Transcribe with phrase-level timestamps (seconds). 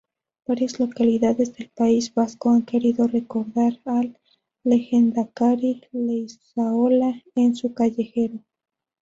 [0.47, 4.17] Varias localidades del País Vasco han querido recordar al
[4.63, 8.43] lehendakari Leizaola en su callejero.